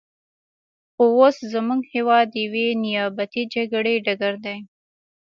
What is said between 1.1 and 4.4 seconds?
اوس زموږ هېواد د یوې نیابتي جګړې ډګر